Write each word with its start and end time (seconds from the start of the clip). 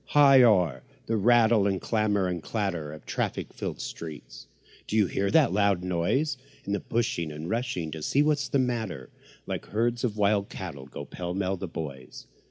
high 0.07 0.41
o'er 0.41 0.81
the 1.05 1.15
rattle 1.15 1.67
and 1.67 1.79
clamour 1.79 2.27
and 2.27 2.41
clatter 2.41 2.91
Of 2.91 3.05
traffic 3.05 3.53
filled 3.53 3.79
streets, 3.79 4.47
do 4.87 4.95
you 4.97 5.05
hear 5.05 5.29
that 5.29 5.53
loud 5.53 5.83
noise? 5.83 6.37
And 6.65 6.89
pushing 6.89 7.31
and 7.31 7.47
rushing 7.47 7.91
to 7.91 8.01
see 8.01 8.23
what's 8.23 8.47
the 8.47 8.57
matter, 8.57 9.11
Like 9.45 9.67
herds 9.67 10.03
of 10.03 10.17
wild 10.17 10.49
cattle, 10.49 10.87
go 10.87 11.05
pell 11.05 11.35
mell 11.35 11.55
the 11.55 11.67
boys. 11.67 12.25